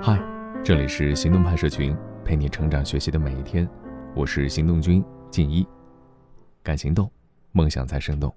[0.00, 0.16] 嗨，
[0.62, 1.92] 这里是行动派社群，
[2.24, 3.68] 陪你成长学习的每一天。
[4.14, 5.66] 我是行动君静一，
[6.62, 7.10] 敢行动，
[7.50, 8.32] 梦想才生动。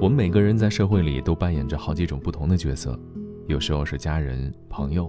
[0.00, 2.98] 我们每个人在社会里都扮演着好几种不同的角色，
[3.46, 5.08] 有时候是家人、朋友，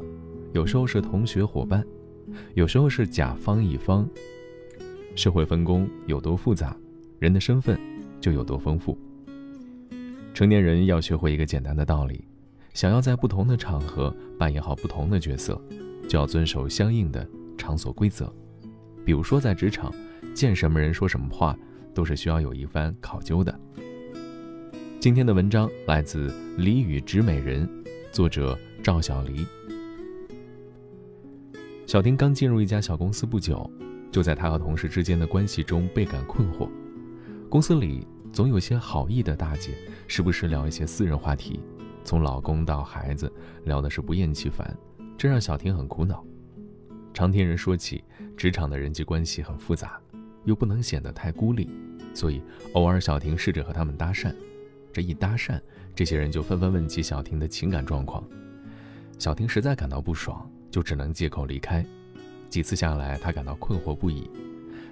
[0.53, 1.83] 有时候是同学、伙伴，
[2.53, 4.07] 有时候是甲方、乙方。
[5.15, 6.77] 社会分工有多复杂，
[7.17, 7.79] 人的身份
[8.19, 8.95] 就有多丰富。
[10.35, 12.23] 成年人要学会一个简单的道理：
[12.73, 15.61] 想要在不同的场合扮演好不同的角色，
[16.07, 18.33] 就要遵守相应的场所规则。
[19.05, 19.93] 比如说，在职场，
[20.33, 21.57] 见什么人说什么话，
[21.93, 23.59] 都是需要有一番考究的。
[25.01, 27.67] 今天的文章来自《俚语直美人》，
[28.11, 29.45] 作者赵小黎。
[31.85, 33.69] 小丁刚进入一家小公司不久，
[34.11, 36.69] 就在他和同事之间的关系中倍感困惑。
[37.49, 38.07] 公司里。
[38.33, 39.71] 总有些好意的大姐，
[40.07, 41.59] 时不时聊一些私人话题，
[42.03, 43.31] 从老公到孩子，
[43.65, 44.75] 聊的是不厌其烦，
[45.17, 46.23] 这让小婷很苦恼。
[47.13, 48.03] 常听人说起，
[48.35, 49.99] 职场的人际关系很复杂，
[50.45, 51.69] 又不能显得太孤立，
[52.13, 52.41] 所以
[52.73, 54.33] 偶尔小婷试着和他们搭讪。
[54.93, 55.59] 这一搭讪，
[55.95, 58.23] 这些人就纷纷问起小婷的情感状况。
[59.19, 61.85] 小婷实在感到不爽，就只能借口离开。
[62.49, 64.29] 几次下来，她感到困惑不已，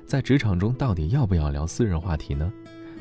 [0.05, 2.51] 在职场中到底要不要聊私人话题呢？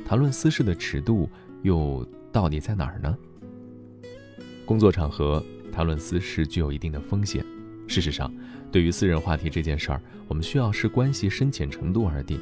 [0.05, 1.29] 谈论私事的尺度
[1.63, 3.17] 又到底在哪儿呢？
[4.69, 7.43] 工作场合谈论私事具有一定的风险。
[7.87, 8.31] 事实上，
[8.71, 12.39] 对于私人话题这件事儿，我们需要视关系深浅程度而定。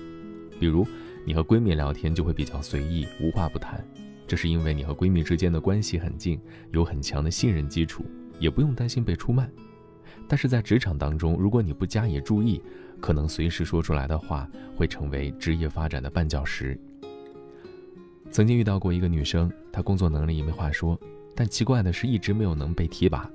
[0.58, 0.84] 比如，
[1.24, 3.80] 你和闺蜜聊天就会比较随意，无话不谈，
[4.27, 6.41] 这是因为你和闺蜜之间的关系很近，
[6.72, 8.04] 有很强的信任基础，
[8.41, 9.48] 也不用担心被出卖。
[10.27, 12.60] 但是在职场当中，如果你不加以注意，
[13.00, 16.77] 可能随时说出来的话会成为职业发展的绊脚石。
[18.32, 21.00] 曾经遇到过一个女生，她工作能力没话说，
[21.36, 23.30] 但奇怪的是一直没有能被提拔。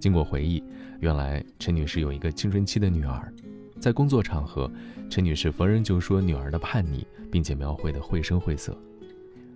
[0.00, 0.62] 经过回忆，
[1.00, 3.32] 原来陈女士有一个青春期的女儿，
[3.78, 4.70] 在工作场合，
[5.10, 8.76] 陈女士逢人就说女儿的叛逆，并且描绘的绘声绘色。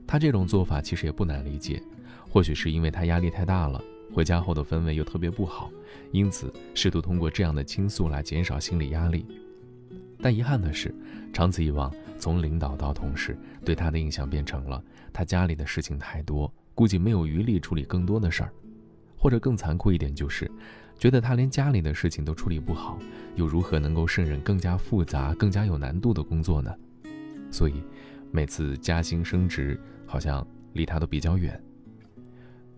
[0.06, 1.82] 她这种做法其实也不难理解，
[2.28, 3.82] 或许是因为她压力太大了，
[4.12, 5.70] 回家后的氛围又特别不好，
[6.12, 9.24] 因此试图通过这样的倾诉来减少心理压力。
[10.22, 10.94] 但遗憾的是，
[11.32, 14.82] 长此以往，从领导到同事，对她的印象变成了
[15.12, 18.52] 她家里的事情太多，估计没有余力处理更多的事儿，
[19.16, 20.50] 或者更残酷一点就是，
[20.98, 22.98] 觉得他连家里的事情都处理不好，
[23.36, 26.74] 又如何能够胜任更加复杂、更加有难度的工作呢？
[27.50, 27.82] 所以，
[28.30, 31.60] 每次加薪升职，好像离他都比较远。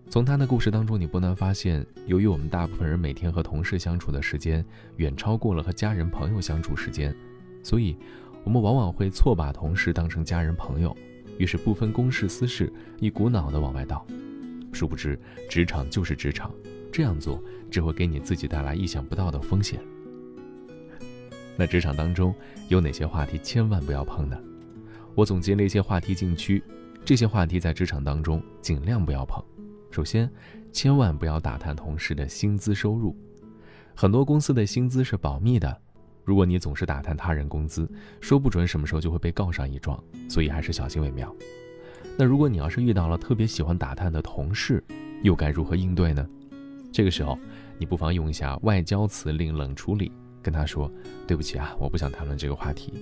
[0.09, 4.63] 从他的故事当中，你不难发现，由于我们大部分人每天和同事相处的时间
[4.97, 7.15] 远超过了和家人朋友相处时间。
[7.63, 7.97] 所以，
[8.43, 10.95] 我们往往会错把同事当成家人朋友，
[11.37, 14.05] 于是不分公事私事，一股脑的往外倒。
[14.71, 16.51] 殊不知，职场就是职场，
[16.91, 19.79] 这样做只会给你自己带来意想不到的风险。
[21.55, 22.33] 那职场当中
[22.69, 24.37] 有哪些话题千万不要碰呢？
[25.13, 26.63] 我总结了一些话题禁区，
[27.05, 29.43] 这些话题在职场当中尽量不要碰。
[29.91, 30.27] 首先，
[30.71, 33.15] 千万不要打探同事的薪资收入，
[33.95, 35.82] 很多公司的薪资是保密的。
[36.23, 37.89] 如果你总是打探他人工资，
[38.21, 41.33] 说不准什么时候就会被告上一状，所以还是小心为妙。
[42.17, 44.83] 那如果你要是遇到了特别喜欢打探的同事，
[45.21, 46.27] 又该如何应对呢？
[46.91, 47.37] 这个时候，
[47.77, 50.11] 你不妨用一下外交辞令冷处理，
[50.41, 50.91] 跟他说
[51.25, 52.93] ：“对不起啊，我不想谈论这个话题。”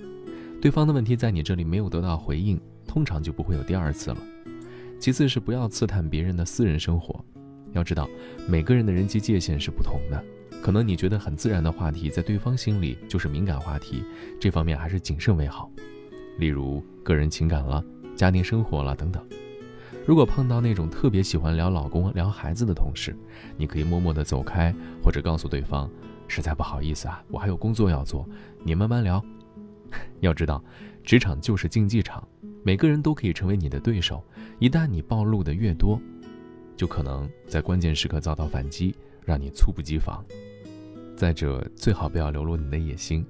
[0.62, 4.18] 对方的问题在你这里没有得到回应，通常就不会有第二次了。
[4.98, 7.22] 其次是不要刺探别人的私人生活，
[7.72, 8.08] 要知道
[8.48, 10.24] 每个人的人际界限是不同的。
[10.62, 14.04] 可能你觉得很自然的话题，在对方心里就是敏感话题，
[14.40, 15.68] 这方面还是谨慎为好。
[16.38, 17.84] 例如个人情感了、
[18.14, 19.22] 家庭生活了等等。
[20.06, 23.14] 如果碰到那种特别喜欢聊老公、聊孩子的同事，
[23.56, 25.90] 你可以默默地走开，或者告诉对方
[26.28, 28.24] ：“实在不好意思啊，我还有工作要做，
[28.62, 29.20] 你慢慢聊。
[30.20, 30.62] ”要知道，
[31.02, 32.26] 职场就是竞技场，
[32.64, 34.24] 每个人都可以成为你的对手。
[34.60, 36.00] 一旦你暴露的越多，
[36.76, 38.94] 就可能在关键时刻遭到反击，
[39.24, 40.24] 让你猝不及防。
[41.16, 43.24] 再者，最好不要流露你的野心。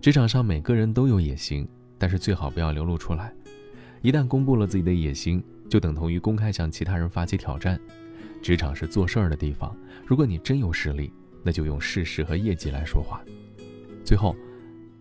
[0.00, 1.68] 职场上每个人都有野心，
[1.98, 3.32] 但是最好不要流露出来。
[4.02, 7.78] 一旦公布了自己的野心，就等同于公开向其他人发起挑战。
[8.42, 9.76] 职场是做事儿的地方，
[10.06, 11.12] 如果你真有实力，
[11.42, 13.20] 那就用事实和业绩来说话。
[14.02, 14.34] 最后，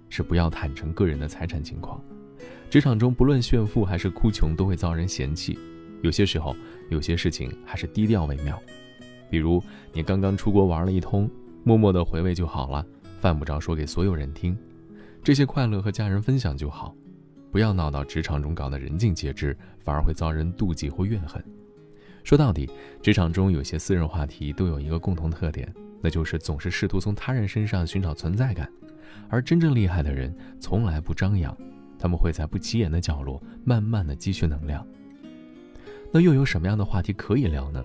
[0.10, 2.00] 是不要坦诚个人的财产情况。
[2.70, 5.58] 职场中不论炫富还是哭穷，都会遭人嫌弃。
[6.02, 6.56] 有些时候，
[6.90, 8.62] 有些事情还是低调为妙。
[9.30, 9.64] 比如，
[9.94, 11.30] 你刚刚出国玩了一通。
[11.64, 12.86] 默默的回味就好了，
[13.20, 14.58] 犯不着说给所有人听。
[15.24, 16.96] 这些快乐和家人分享就好，
[17.52, 21.44] 不要闹到职场中搞得人尽皆知，反而会遭人妒忌或怨恨。
[22.24, 22.70] 说到底，
[23.02, 28.72] 职场中有些私人话题都有一个共同特点，那就是总是试图从他人身上寻找存在感。
[29.30, 31.56] 而真正厉害的人从来不张扬，
[31.98, 34.86] 他们会在不起眼的角落慢慢的积蓄能量。
[36.12, 37.84] 那又有什么样的话题可以聊呢？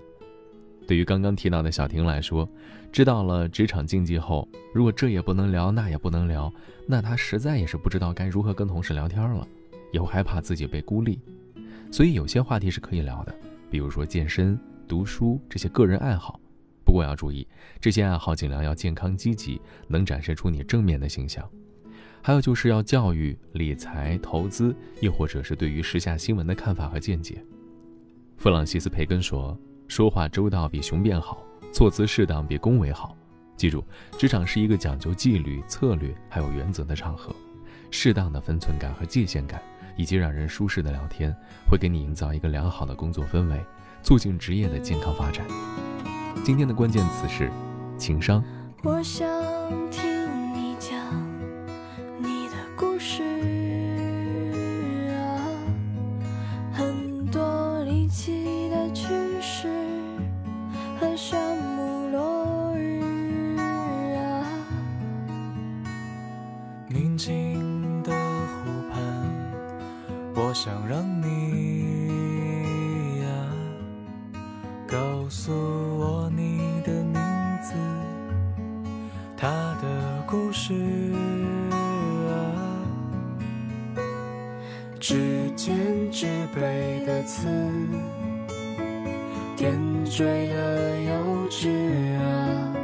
[0.86, 2.48] 对于刚刚提到的小婷来说，
[2.92, 6.52] 知道了职场禁忌后，如果这也不能聊，那也不能聊，
[6.86, 9.46] 那她实在也是不知道该如何跟同事聊天了，
[9.92, 11.18] 也会害怕自己被孤立。
[11.90, 13.34] 所以有些话题是可以聊的，
[13.70, 16.38] 比如说健身、读书这些个人爱好。
[16.84, 17.46] 不过要注意，
[17.80, 21.48] 这些爱好尽量要健康积极，能展示出你正面的形象。
[22.20, 27.42] 还有就是要教育、理财、投资，又或者是对于时下新闻的看法和见解。
[28.36, 29.58] 弗朗西斯·培根说
[29.94, 31.40] ：“说话周到比雄辩好，
[31.72, 33.16] 措辞适当比恭维好。”
[33.56, 33.84] 记住，
[34.18, 37.32] 职场是一个讲究纪律、策略还有原则的场合，
[37.92, 39.62] 适当的分寸感和界限感，
[39.96, 41.32] 以及让人舒适的聊天，
[41.70, 43.64] 会给你营造一个良好的工作氛围，
[44.02, 45.46] 促进职业的健康发展。
[46.42, 47.48] 今天的关键词是
[47.96, 48.42] 情商。
[48.82, 49.24] 我想
[49.92, 50.13] 听
[75.24, 75.52] 告诉
[75.98, 77.14] 我你的名
[77.62, 77.72] 字，
[79.38, 79.48] 他
[79.80, 80.74] 的故事
[82.28, 82.36] 啊，
[85.00, 85.74] 指尖
[86.10, 87.48] 纸背的刺，
[89.56, 89.72] 点
[90.04, 91.70] 缀的幼稚
[92.18, 92.76] 啊，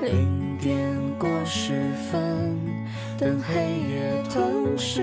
[0.00, 0.74] 零点
[1.18, 2.58] 过十分，
[3.18, 3.54] 等黑
[3.90, 5.02] 夜吞噬，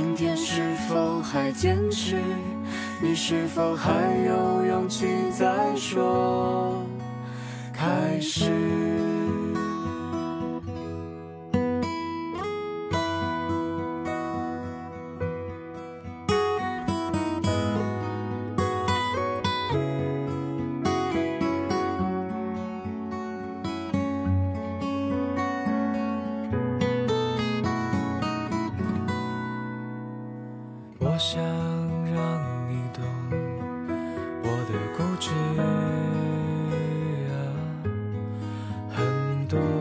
[3.01, 3.91] 你是否还
[4.25, 6.83] 有勇气再说
[7.73, 8.90] 开始？
[39.51, 39.80] 很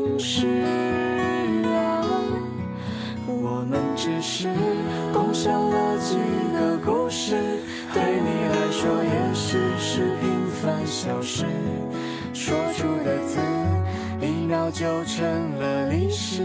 [0.00, 0.46] 故事
[1.66, 2.00] 啊，
[3.26, 4.48] 我们只是
[5.12, 6.16] 共享了几
[6.54, 7.36] 个故事，
[7.92, 11.44] 对你来说也许是平凡小事。
[12.32, 13.38] 说出的字，
[14.22, 15.22] 一秒就成
[15.58, 16.44] 了历史。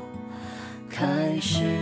[1.01, 1.80] 开始。